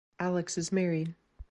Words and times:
Alex 0.19 0.57
is 0.57 0.71
married. 0.71 1.13